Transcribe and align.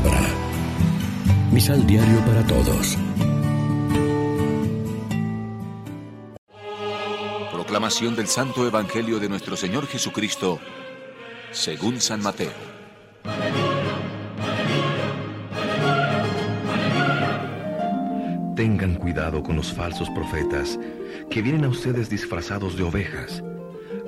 palabra. 0.00 0.28
Misal 1.52 1.86
diario 1.86 2.20
para 2.24 2.46
todos. 2.46 2.96
Proclamación 7.52 8.16
del 8.16 8.26
Santo 8.26 8.66
Evangelio 8.66 9.18
de 9.18 9.28
nuestro 9.28 9.56
Señor 9.56 9.86
Jesucristo, 9.86 10.58
según 11.50 12.00
San 12.00 12.22
Mateo. 12.22 12.52
Tengan 18.56 18.96
cuidado 18.96 19.42
con 19.42 19.56
los 19.56 19.72
falsos 19.72 20.10
profetas 20.10 20.78
que 21.30 21.42
vienen 21.42 21.64
a 21.64 21.68
ustedes 21.68 22.10
disfrazados 22.10 22.76
de 22.76 22.82
ovejas, 22.82 23.42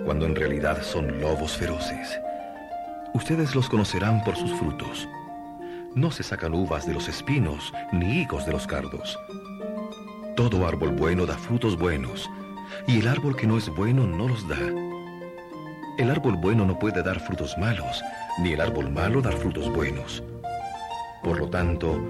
cuando 0.05 0.27
en 0.27 0.35
realidad 0.35 0.83
son 0.83 1.21
lobos 1.21 1.57
feroces. 1.57 2.21
Ustedes 3.15 3.55
los 3.55 3.69
conocerán 3.69 4.23
por 4.25 4.37
sus 4.37 4.53
frutos. 4.53 5.09
No 5.95 6.11
se 6.11 6.23
sacan 6.23 6.55
uvas 6.55 6.87
de 6.87 6.95
los 6.95 7.07
espinos, 7.09 7.71
ni 7.93 8.23
higos 8.23 8.47
de 8.47 8.53
los 8.53 8.67
cardos. 8.67 9.19
Todo 10.37 10.67
árbol 10.67 10.93
bueno 10.93 11.27
da 11.27 11.37
frutos 11.37 11.77
buenos, 11.77 12.31
y 12.87 13.01
el 13.01 13.09
árbol 13.09 13.37
que 13.37 13.47
no 13.47 13.59
es 13.59 13.69
bueno 13.69 14.07
no 14.07 14.27
los 14.27 14.49
da. 14.49 14.59
El 15.99 16.11
árbol 16.11 16.37
bueno 16.37 16.65
no 16.65 16.79
puede 16.79 17.03
dar 17.03 17.21
frutos 17.21 17.59
malos, 17.59 18.03
ni 18.41 18.53
el 18.53 18.63
árbol 18.63 18.91
malo 18.91 19.21
dar 19.21 19.35
frutos 19.35 19.71
buenos. 19.71 20.23
Por 21.23 21.39
lo 21.39 21.51
tanto, 21.51 22.01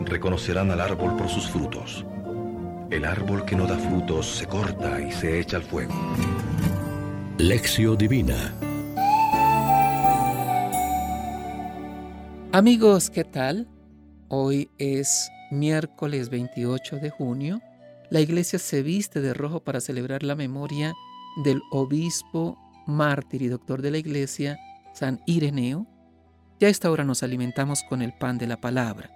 reconocerán 0.00 0.72
al 0.72 0.80
árbol 0.80 1.16
por 1.16 1.28
sus 1.28 1.48
frutos. 1.48 2.04
El 2.90 3.04
árbol 3.04 3.44
que 3.44 3.54
no 3.54 3.68
da 3.68 3.78
frutos 3.78 4.26
se 4.26 4.46
corta 4.46 5.00
y 5.00 5.12
se 5.12 5.38
echa 5.38 5.58
al 5.58 5.62
fuego. 5.62 5.94
Lección 7.38 7.96
Divina 7.96 8.52
Amigos, 12.50 13.10
¿qué 13.10 13.24
tal? 13.24 13.68
Hoy 14.28 14.70
es 14.78 15.30
miércoles 15.50 16.30
28 16.30 16.96
de 16.96 17.10
junio. 17.10 17.60
La 18.08 18.20
iglesia 18.20 18.58
se 18.58 18.82
viste 18.82 19.20
de 19.20 19.34
rojo 19.34 19.60
para 19.60 19.82
celebrar 19.82 20.22
la 20.22 20.34
memoria 20.34 20.94
del 21.44 21.60
obispo, 21.70 22.56
mártir 22.86 23.42
y 23.42 23.48
doctor 23.48 23.82
de 23.82 23.90
la 23.90 23.98
iglesia, 23.98 24.58
San 24.94 25.20
Ireneo. 25.26 25.86
Ya 26.58 26.68
a 26.68 26.70
esta 26.70 26.90
hora 26.90 27.04
nos 27.04 27.22
alimentamos 27.22 27.82
con 27.82 28.00
el 28.00 28.14
pan 28.14 28.38
de 28.38 28.46
la 28.46 28.58
palabra. 28.58 29.10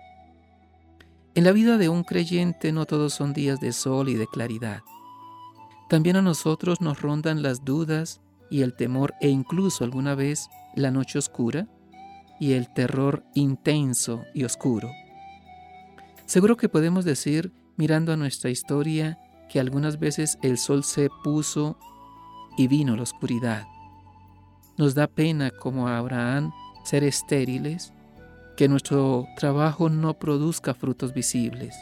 En 1.35 1.45
la 1.45 1.53
vida 1.53 1.79
de 1.79 1.89
un 1.89 2.05
creyente 2.05 2.71
no 2.71 2.85
todos 2.85 3.15
son 3.15 3.33
días 3.33 3.61
de 3.61 3.73
sol 3.73 4.11
y 4.11 4.15
de 4.15 4.27
claridad. 4.27 4.83
También 5.89 6.17
a 6.17 6.23
nosotros 6.23 6.83
nos 6.83 7.01
rondan 7.01 7.43
las 7.43 7.65
dudas 7.65 8.21
y 8.51 8.61
el 8.61 8.75
temor 8.75 9.15
e 9.23 9.31
incluso 9.31 9.85
alguna 9.85 10.15
vez 10.15 10.51
la 10.77 10.91
noche 10.91 11.19
oscura 11.19 11.67
y 12.43 12.55
el 12.55 12.69
terror 12.69 13.23
intenso 13.35 14.25
y 14.35 14.43
oscuro. 14.43 14.91
Seguro 16.27 16.57
que 16.57 16.69
podemos 16.69 17.05
decir, 17.05 17.53
mirando 17.77 18.13
a 18.13 18.17
nuestra 18.17 18.51
historia, 18.51 19.17
que 19.49 19.61
algunas 19.61 20.01
veces 20.01 20.41
el 20.43 20.59
sol 20.59 20.83
se 20.83 21.09
puso 21.23 21.79
y 22.59 22.67
vino 22.67 22.97
la 22.97 23.05
oscuridad. 23.05 23.69
Nos 24.77 24.97
da 24.97 25.07
pena 25.07 25.53
como 25.53 25.87
a 25.87 25.99
Abraham 25.99 26.51
ser 26.83 27.05
estériles 27.05 27.93
que 28.57 28.67
nuestro 28.67 29.29
trabajo 29.37 29.89
no 29.89 30.19
produzca 30.19 30.75
frutos 30.75 31.15
visibles, 31.15 31.77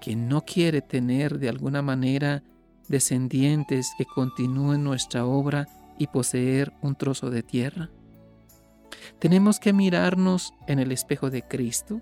que 0.00 0.14
no 0.14 0.42
quiere 0.42 0.80
tener 0.80 1.40
de 1.40 1.48
alguna 1.48 1.82
manera 1.82 2.44
descendientes 2.86 3.90
que 3.98 4.04
continúen 4.04 4.84
nuestra 4.84 5.26
obra 5.26 5.66
y 5.98 6.06
poseer 6.06 6.72
un 6.82 6.94
trozo 6.94 7.30
de 7.30 7.42
tierra? 7.42 7.90
Tenemos 9.18 9.60
que 9.60 9.72
mirarnos 9.72 10.54
en 10.66 10.78
el 10.78 10.92
espejo 10.92 11.30
de 11.30 11.42
Cristo, 11.42 12.00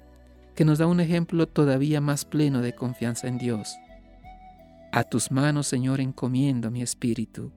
que 0.54 0.64
nos 0.64 0.78
da 0.78 0.86
un 0.86 1.00
ejemplo 1.00 1.46
todavía 1.46 2.00
más 2.00 2.24
pleno 2.24 2.60
de 2.60 2.74
confianza 2.74 3.28
en 3.28 3.38
Dios. 3.38 3.76
A 4.92 5.04
tus 5.04 5.30
manos, 5.30 5.66
Señor, 5.66 6.00
encomiendo 6.00 6.70
mi 6.70 6.82
espíritu. 6.82 7.52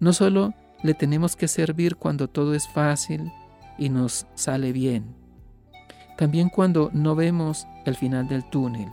No 0.00 0.12
solo 0.12 0.54
le 0.82 0.94
tenemos 0.94 1.36
que 1.36 1.48
servir 1.48 1.96
cuando 1.96 2.28
todo 2.28 2.54
es 2.54 2.68
fácil, 2.68 3.30
y 3.78 3.88
nos 3.88 4.26
sale 4.34 4.72
bien. 4.72 5.14
También 6.16 6.48
cuando 6.48 6.90
no 6.92 7.14
vemos 7.14 7.66
el 7.86 7.94
final 7.94 8.28
del 8.28 8.44
túnel. 8.50 8.88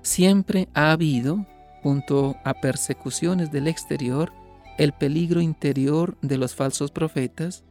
Siempre 0.00 0.68
ha 0.74 0.92
habido, 0.92 1.46
junto 1.82 2.36
a 2.44 2.54
persecuciones 2.54 3.52
del 3.52 3.68
exterior, 3.68 4.32
el 4.78 4.92
peligro 4.92 5.42
interior 5.42 6.16
de 6.22 6.38
los 6.38 6.54
falsos 6.54 6.90
profetas 6.90 7.62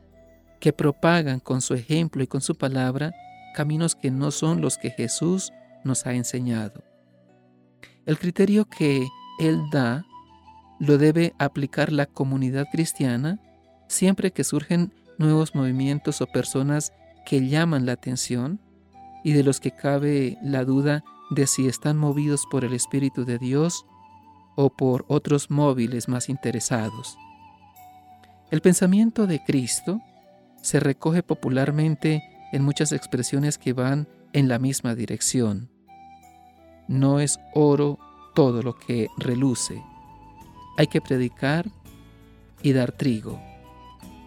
que 0.61 0.71
propagan 0.71 1.41
con 1.41 1.61
su 1.61 1.73
ejemplo 1.73 2.23
y 2.23 2.27
con 2.27 2.39
su 2.39 2.55
palabra 2.55 3.13
caminos 3.53 3.95
que 3.95 4.11
no 4.11 4.31
son 4.31 4.61
los 4.61 4.77
que 4.77 4.91
Jesús 4.91 5.51
nos 5.83 6.05
ha 6.05 6.13
enseñado. 6.13 6.83
El 8.05 8.17
criterio 8.17 8.65
que 8.65 9.05
Él 9.39 9.59
da 9.71 10.05
lo 10.79 10.97
debe 10.97 11.33
aplicar 11.37 11.91
la 11.91 12.05
comunidad 12.05 12.67
cristiana 12.71 13.39
siempre 13.87 14.31
que 14.31 14.43
surgen 14.43 14.93
nuevos 15.17 15.53
movimientos 15.53 16.21
o 16.21 16.27
personas 16.27 16.93
que 17.25 17.47
llaman 17.47 17.85
la 17.85 17.91
atención 17.93 18.59
y 19.23 19.33
de 19.33 19.43
los 19.43 19.59
que 19.59 19.71
cabe 19.71 20.37
la 20.41 20.63
duda 20.63 21.03
de 21.31 21.47
si 21.47 21.67
están 21.67 21.97
movidos 21.97 22.45
por 22.49 22.65
el 22.65 22.73
Espíritu 22.73 23.25
de 23.25 23.37
Dios 23.37 23.85
o 24.55 24.69
por 24.69 25.05
otros 25.07 25.49
móviles 25.49 26.07
más 26.07 26.29
interesados. 26.29 27.17
El 28.49 28.61
pensamiento 28.61 29.27
de 29.27 29.43
Cristo 29.43 30.01
se 30.61 30.79
recoge 30.79 31.23
popularmente 31.23 32.23
en 32.51 32.63
muchas 32.63 32.91
expresiones 32.91 33.57
que 33.57 33.73
van 33.73 34.07
en 34.33 34.47
la 34.47 34.59
misma 34.59 34.95
dirección. 34.95 35.69
No 36.87 37.19
es 37.19 37.39
oro 37.53 37.99
todo 38.35 38.61
lo 38.61 38.75
que 38.75 39.07
reluce. 39.17 39.81
Hay 40.77 40.87
que 40.87 41.01
predicar 41.01 41.69
y 42.61 42.73
dar 42.73 42.91
trigo. 42.91 43.39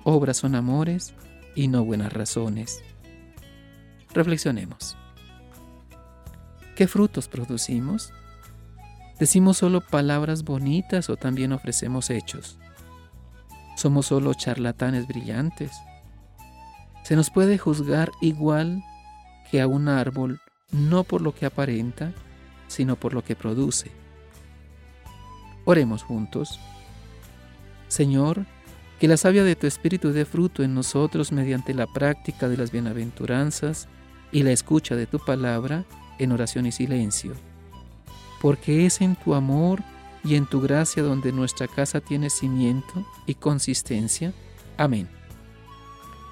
Obras 0.04 0.38
son 0.38 0.54
amores 0.54 1.14
y 1.54 1.68
no 1.68 1.84
buenas 1.84 2.12
razones. 2.12 2.82
Reflexionemos. 4.12 4.96
¿Qué 6.76 6.86
frutos 6.88 7.28
producimos? 7.28 8.12
¿Decimos 9.18 9.58
solo 9.58 9.80
palabras 9.80 10.42
bonitas 10.42 11.08
o 11.08 11.16
también 11.16 11.52
ofrecemos 11.52 12.10
hechos? 12.10 12.58
¿Somos 13.76 14.06
solo 14.06 14.34
charlatanes 14.34 15.06
brillantes? 15.06 15.72
Se 17.04 17.16
nos 17.16 17.30
puede 17.30 17.58
juzgar 17.58 18.10
igual 18.20 18.82
que 19.50 19.60
a 19.60 19.66
un 19.66 19.88
árbol 19.88 20.40
no 20.72 21.04
por 21.04 21.20
lo 21.20 21.34
que 21.34 21.46
aparenta, 21.46 22.12
sino 22.66 22.96
por 22.96 23.14
lo 23.14 23.22
que 23.22 23.36
produce. 23.36 23.92
Oremos 25.66 26.02
juntos. 26.02 26.58
Señor, 27.88 28.46
que 28.98 29.06
la 29.06 29.16
savia 29.16 29.44
de 29.44 29.54
tu 29.54 29.66
Espíritu 29.66 30.12
dé 30.12 30.24
fruto 30.24 30.62
en 30.62 30.74
nosotros 30.74 31.30
mediante 31.30 31.74
la 31.74 31.86
práctica 31.86 32.48
de 32.48 32.56
las 32.56 32.72
bienaventuranzas 32.72 33.86
y 34.32 34.42
la 34.42 34.52
escucha 34.52 34.96
de 34.96 35.06
tu 35.06 35.18
palabra 35.18 35.84
en 36.18 36.32
oración 36.32 36.66
y 36.66 36.72
silencio. 36.72 37.34
Porque 38.40 38.86
es 38.86 39.02
en 39.02 39.14
tu 39.16 39.34
amor 39.34 39.82
y 40.24 40.36
en 40.36 40.46
tu 40.46 40.60
gracia 40.60 41.02
donde 41.02 41.32
nuestra 41.32 41.68
casa 41.68 42.00
tiene 42.00 42.30
cimiento 42.30 43.06
y 43.26 43.34
consistencia. 43.34 44.32
Amén. 44.78 45.08